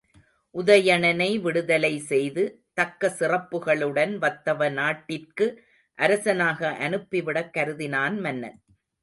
[0.55, 2.43] உதயணனை விடுதலை செய்து
[2.73, 5.47] தக்க சிறப்புக்களுடன் வத்தவ நாட்டிற்கு
[5.99, 8.59] அரசனாக அனுப்பிவிடக் கருதினான் மன்னன்.